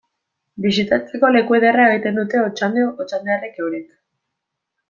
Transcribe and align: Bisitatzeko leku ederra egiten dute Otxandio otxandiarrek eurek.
Bisitatzeko 0.63 1.29
leku 1.35 1.57
ederra 1.59 1.85
egiten 1.91 2.17
dute 2.21 2.41
Otxandio 2.47 2.89
otxandiarrek 3.05 3.63
eurek. 3.67 3.89